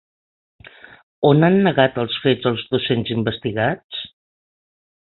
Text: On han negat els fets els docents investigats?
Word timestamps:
On 1.29 1.45
han 1.49 1.57
negat 1.67 2.01
els 2.05 2.17
fets 2.25 2.51
els 2.53 2.67
docents 2.73 3.13
investigats? 3.19 4.05